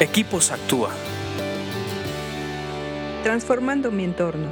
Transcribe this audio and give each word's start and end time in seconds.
Equipos 0.00 0.50
Actúa. 0.50 0.90
Transformando 3.22 3.92
mi 3.92 4.02
entorno. 4.02 4.48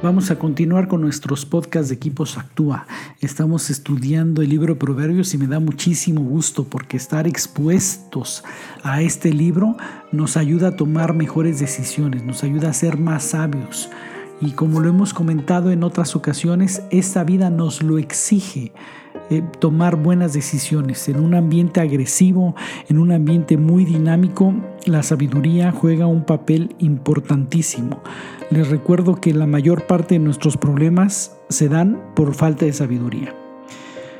Vamos 0.00 0.30
a 0.30 0.38
continuar 0.38 0.86
con 0.86 1.00
nuestros 1.00 1.44
podcasts 1.44 1.88
de 1.88 1.96
Equipos 1.96 2.38
Actúa. 2.38 2.86
Estamos 3.20 3.68
estudiando 3.68 4.42
el 4.42 4.48
libro 4.48 4.74
de 4.74 4.78
Proverbios 4.78 5.34
y 5.34 5.38
me 5.38 5.48
da 5.48 5.58
muchísimo 5.58 6.20
gusto 6.20 6.62
porque 6.62 6.96
estar 6.96 7.26
expuestos 7.26 8.44
a 8.84 9.02
este 9.02 9.32
libro 9.32 9.76
nos 10.12 10.36
ayuda 10.36 10.68
a 10.68 10.76
tomar 10.76 11.14
mejores 11.14 11.58
decisiones, 11.58 12.22
nos 12.22 12.44
ayuda 12.44 12.70
a 12.70 12.72
ser 12.72 12.96
más 12.96 13.24
sabios. 13.24 13.90
Y 14.40 14.50
como 14.50 14.80
lo 14.80 14.90
hemos 14.90 15.14
comentado 15.14 15.70
en 15.70 15.82
otras 15.82 16.14
ocasiones, 16.14 16.82
esta 16.90 17.24
vida 17.24 17.48
nos 17.48 17.82
lo 17.82 17.98
exige. 17.98 18.72
Eh, 19.30 19.42
tomar 19.58 19.96
buenas 19.96 20.34
decisiones. 20.34 21.08
En 21.08 21.20
un 21.20 21.34
ambiente 21.34 21.80
agresivo, 21.80 22.54
en 22.88 22.98
un 22.98 23.12
ambiente 23.12 23.56
muy 23.56 23.84
dinámico, 23.84 24.54
la 24.84 25.02
sabiduría 25.02 25.72
juega 25.72 26.06
un 26.06 26.24
papel 26.24 26.76
importantísimo. 26.78 28.02
Les 28.50 28.68
recuerdo 28.68 29.16
que 29.16 29.32
la 29.32 29.46
mayor 29.46 29.86
parte 29.86 30.16
de 30.16 30.18
nuestros 30.20 30.56
problemas 30.56 31.36
se 31.48 31.68
dan 31.68 32.00
por 32.14 32.34
falta 32.34 32.66
de 32.66 32.72
sabiduría. 32.72 33.34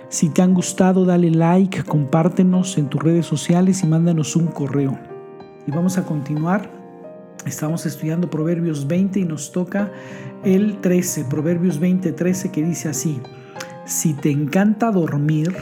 Si 0.08 0.30
te 0.30 0.40
han 0.40 0.54
gustado, 0.54 1.04
dale 1.04 1.30
like, 1.30 1.84
compártenos 1.84 2.78
en 2.78 2.88
tus 2.88 3.02
redes 3.02 3.26
sociales 3.26 3.82
y 3.82 3.86
mándanos 3.86 4.34
un 4.34 4.46
correo. 4.46 4.98
Y 5.66 5.72
vamos 5.72 5.98
a 5.98 6.04
continuar. 6.04 6.85
Estamos 7.44 7.86
estudiando 7.86 8.30
Proverbios 8.30 8.86
20 8.86 9.20
y 9.20 9.24
nos 9.24 9.52
toca 9.52 9.92
el 10.44 10.80
13, 10.80 11.26
Proverbios 11.26 11.78
20, 11.78 12.12
13 12.12 12.50
que 12.50 12.62
dice 12.62 12.88
así. 12.88 13.20
Si 13.84 14.14
te 14.14 14.30
encanta 14.30 14.90
dormir, 14.90 15.54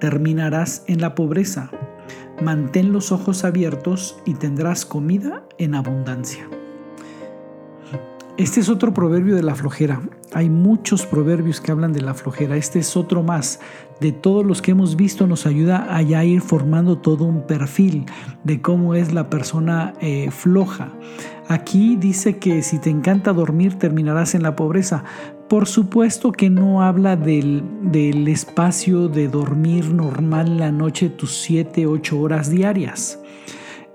terminarás 0.00 0.84
en 0.86 1.00
la 1.00 1.14
pobreza. 1.14 1.70
Mantén 2.42 2.92
los 2.92 3.12
ojos 3.12 3.44
abiertos 3.44 4.18
y 4.26 4.34
tendrás 4.34 4.84
comida 4.84 5.44
en 5.56 5.74
abundancia. 5.74 6.48
Este 8.36 8.58
es 8.58 8.68
otro 8.68 8.92
proverbio 8.92 9.36
de 9.36 9.44
la 9.44 9.54
flojera. 9.54 10.02
Hay 10.32 10.50
muchos 10.50 11.06
proverbios 11.06 11.60
que 11.60 11.70
hablan 11.70 11.92
de 11.92 12.02
la 12.02 12.14
flojera. 12.14 12.56
Este 12.56 12.80
es 12.80 12.96
otro 12.96 13.22
más. 13.22 13.60
De 14.00 14.12
todos 14.12 14.44
los 14.44 14.60
que 14.60 14.72
hemos 14.72 14.96
visto 14.96 15.26
nos 15.26 15.46
ayuda 15.46 15.86
a 15.88 16.02
ya 16.02 16.24
ir 16.24 16.40
formando 16.40 16.98
todo 16.98 17.24
un 17.24 17.46
perfil 17.46 18.06
de 18.42 18.60
cómo 18.60 18.94
es 18.94 19.12
la 19.12 19.30
persona 19.30 19.94
eh, 20.00 20.30
floja. 20.30 20.92
Aquí 21.48 21.96
dice 21.96 22.38
que 22.38 22.62
si 22.62 22.78
te 22.78 22.90
encanta 22.90 23.32
dormir 23.32 23.78
terminarás 23.78 24.34
en 24.34 24.42
la 24.42 24.56
pobreza. 24.56 25.04
Por 25.48 25.66
supuesto 25.66 26.32
que 26.32 26.50
no 26.50 26.82
habla 26.82 27.16
del, 27.16 27.62
del 27.82 28.26
espacio 28.28 29.08
de 29.08 29.28
dormir 29.28 29.92
normal 29.92 30.58
la 30.58 30.72
noche 30.72 31.10
tus 31.10 31.36
7, 31.42 31.86
8 31.86 32.18
horas 32.18 32.50
diarias. 32.50 33.20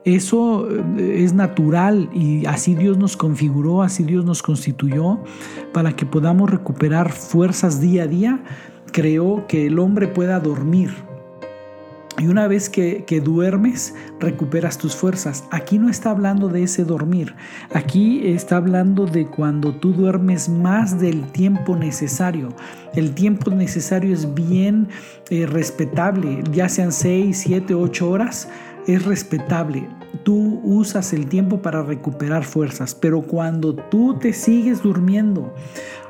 Eso 0.06 0.69
eh, 0.69 1.23
es 1.23 1.34
natural 1.34 2.09
y 2.13 2.45
así 2.45 2.75
Dios 2.75 2.97
nos 2.97 3.17
configuró, 3.17 3.81
así 3.81 4.03
Dios 4.03 4.25
nos 4.25 4.41
constituyó 4.41 5.19
para 5.73 5.95
que 5.95 6.06
podamos 6.06 6.50
recuperar 6.50 7.11
fuerzas 7.11 7.81
día 7.81 8.03
a 8.03 8.08
día. 8.08 8.44
Creó 8.92 9.45
que 9.48 9.68
el 9.68 9.80
hombre 9.80 10.08
pueda 10.08 10.40
dormir, 10.40 10.92
y 12.20 12.28
una 12.28 12.48
vez 12.48 12.70
que, 12.70 13.22
duermes, 13.23 13.96
recuperas 14.20 14.78
tus 14.78 14.94
fuerzas. 14.94 15.46
Aquí 15.52 15.80
no 15.80 15.90
está 15.90 16.12
hablando 16.12 16.50
de 16.50 16.64
ese 16.64 16.84
dormir. 16.84 17.34
Aquí 17.73 18.28
está 18.28 18.58
hablando 18.58 19.06
de 19.06 19.26
cuando 19.26 19.73
tú 19.73 19.94
duermes 19.94 20.50
más 20.50 21.00
del 21.00 21.31
tiempo 21.31 21.78
necesario. 21.78 22.50
El 22.94 23.14
tiempo 23.16 23.52
necesario 23.52 24.14
es 24.14 24.34
bien 24.34 24.90
eh, 25.30 25.46
respetable, 25.46 26.44
ya 26.52 26.68
sean 26.68 26.92
6, 26.92 27.38
7, 27.38 27.74
8 27.74 28.09
horas, 28.09 28.50
es 28.86 29.06
respetable 29.06 29.88
tú 30.24 30.60
usas 30.64 31.14
el 31.14 31.28
tiempo 31.28 31.62
para 31.62 31.84
recuperar 31.84 32.44
fuerzas, 32.44 32.96
pero 32.96 33.22
cuando 33.22 33.76
tú 33.76 34.16
te 34.20 34.34
sigues 34.34 34.84
durmiendo, 34.84 35.54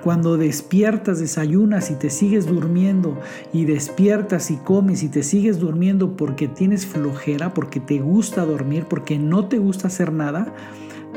cuando 0.04 0.38
despiertas, 0.38 1.20
desayunas 1.20 1.92
y 1.92 1.96
te 1.96 2.10
sigues 2.10 2.46
durmiendo 2.46 3.20
y 3.54 3.66
despiertas 3.66 4.52
y 4.52 4.58
comes 4.58 5.04
y 5.04 5.10
te 5.10 5.24
sigues 5.24 5.60
durmiendo 5.60 6.16
porque 6.16 6.48
tienes 6.48 6.86
flojera, 6.86 7.54
porque 7.54 7.80
te 7.80 8.00
gusta 8.00 8.46
dormir, 8.46 8.86
porque 8.90 9.18
no 9.20 9.48
te 9.48 9.58
gusta 9.58 9.88
hacer 9.88 10.14
nada, 10.14 10.54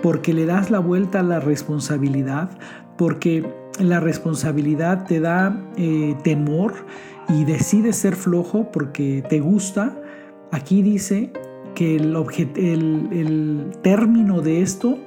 porque 0.03 0.35
le 0.35 0.47
das 0.47 0.71
la 0.71 0.81
vuelta 0.81 1.21
a 1.21 1.23
la 1.23 1.39
responsabilidad, 1.39 2.51
porque 2.99 3.47
la 3.79 4.01
responsabilidad 4.01 5.07
te 5.07 5.21
da 5.21 5.65
eh, 5.77 6.17
temor 6.25 6.75
y 7.29 7.45
decides 7.45 7.97
ser 7.97 8.17
flojo 8.17 8.71
porque 8.73 9.25
te 9.29 9.41
gusta, 9.41 9.97
aquí 10.51 10.83
dice 10.83 11.33
el, 11.85 12.17
el, 12.57 13.73
término 13.83 14.41
de 14.41 14.63
esto 14.63 14.99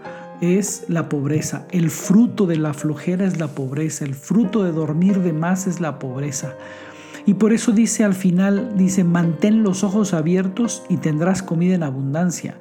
es 0.42 0.86
la 0.88 1.10
pobreza. 1.10 1.66
El 1.72 1.90
fruto 1.90 2.46
de 2.46 2.58
la 2.58 2.74
flojera 2.74 3.26
es 3.26 3.40
la 3.40 3.48
pobreza. 3.48 4.06
El 4.06 4.16
fruto 4.16 4.64
de 4.64 4.72
dormir 4.72 5.20
de 5.20 5.34
más 5.34 5.68
es 5.68 5.80
la 5.80 6.00
pobreza. 6.00 6.56
Y 7.26 7.36
por 7.36 7.54
eso 7.54 7.72
dice 7.72 8.04
al 8.04 8.14
final, 8.14 8.74
dice, 8.78 9.04
mantén 9.04 9.64
los 9.64 9.84
ojos 9.84 10.14
abiertos 10.14 10.84
y 10.90 10.98
tendrás 10.98 11.42
comida 11.42 11.76
en 11.76 11.84
abundancia. 11.84 12.58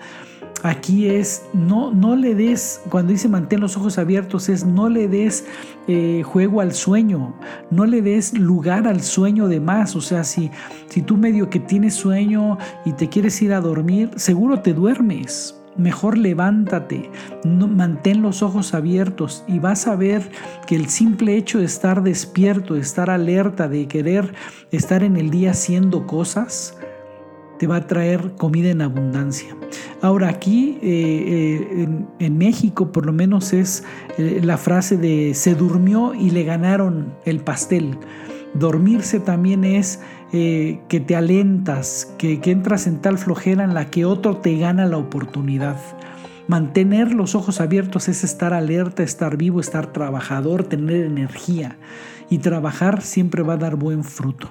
Aquí 0.64 1.10
es, 1.10 1.42
no, 1.52 1.92
no 1.92 2.16
le 2.16 2.34
des, 2.34 2.80
cuando 2.88 3.12
dice 3.12 3.28
mantén 3.28 3.60
los 3.60 3.76
ojos 3.76 3.98
abiertos, 3.98 4.48
es 4.48 4.64
no 4.64 4.88
le 4.88 5.08
des 5.08 5.44
eh, 5.88 6.22
juego 6.24 6.62
al 6.62 6.72
sueño, 6.72 7.34
no 7.70 7.84
le 7.84 8.00
des 8.00 8.32
lugar 8.32 8.88
al 8.88 9.02
sueño 9.02 9.46
de 9.46 9.60
más. 9.60 9.94
O 9.94 10.00
sea, 10.00 10.24
si, 10.24 10.50
si 10.88 11.02
tú 11.02 11.18
medio 11.18 11.50
que 11.50 11.60
tienes 11.60 11.92
sueño 11.92 12.56
y 12.86 12.94
te 12.94 13.10
quieres 13.10 13.42
ir 13.42 13.52
a 13.52 13.60
dormir, 13.60 14.08
seguro 14.16 14.60
te 14.60 14.72
duermes. 14.72 15.60
Mejor 15.76 16.16
levántate, 16.16 17.10
mantén 17.44 18.22
los 18.22 18.42
ojos 18.42 18.72
abiertos 18.72 19.44
y 19.46 19.58
vas 19.58 19.86
a 19.86 19.96
ver 19.96 20.30
que 20.66 20.76
el 20.76 20.88
simple 20.88 21.36
hecho 21.36 21.58
de 21.58 21.66
estar 21.66 22.02
despierto, 22.02 22.72
de 22.72 22.80
estar 22.80 23.10
alerta, 23.10 23.68
de 23.68 23.86
querer 23.86 24.32
estar 24.70 25.02
en 25.02 25.16
el 25.18 25.28
día 25.28 25.50
haciendo 25.50 26.06
cosas, 26.06 26.78
te 27.58 27.66
va 27.66 27.76
a 27.76 27.86
traer 27.86 28.34
comida 28.36 28.70
en 28.70 28.82
abundancia. 28.82 29.56
Ahora 30.00 30.28
aquí 30.28 30.78
eh, 30.82 31.66
eh, 31.70 31.88
en, 32.18 32.38
México 32.38 32.92
por 32.92 33.06
lo 33.06 33.12
menos 33.12 33.52
es 33.52 33.84
eh, 34.18 34.40
la 34.42 34.58
frase 34.58 34.96
de 34.96 35.34
se 35.34 35.54
durmió 35.54 36.14
y 36.14 36.30
le 36.30 36.44
ganaron 36.44 37.14
el 37.24 37.40
pastel. 37.40 37.96
Dormirse 38.54 39.20
también 39.20 39.64
es 39.64 40.00
que 40.30 41.04
te 41.06 41.14
alentas, 41.14 42.12
que, 42.18 42.40
que 42.40 42.50
entras 42.50 42.88
en 42.88 43.00
tal 43.00 43.18
flojera 43.18 43.62
en 43.62 43.72
la 43.72 43.88
que 43.88 44.04
otro 44.04 44.38
te 44.38 44.58
gana 44.58 44.84
la 44.84 44.96
oportunidad. 44.96 45.76
Mantener 46.48 47.14
los 47.14 47.36
ojos 47.36 47.60
abiertos 47.60 48.08
es 48.08 48.24
estar 48.24 48.52
alerta, 48.52 49.04
estar 49.04 49.36
vivo, 49.36 49.60
estar 49.60 49.92
trabajador, 49.92 50.64
tener 50.64 51.04
energía. 51.04 51.78
Y 52.30 52.38
trabajar 52.38 53.02
siempre 53.02 53.42
va 53.42 53.54
a 53.54 53.58
dar 53.58 53.76
buen 53.76 54.02
fruto. 54.02 54.50